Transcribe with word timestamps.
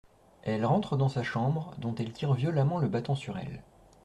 Elle 0.41 0.65
rentre 0.65 0.97
dans 0.97 1.09
sa 1.09 1.21
chambre, 1.21 1.75
dont 1.77 1.93
elle 1.93 2.11
tire 2.11 2.33
violemment 2.33 2.79
le 2.79 2.87
battant 2.87 3.13
sur 3.13 3.37
elle. 3.37 3.61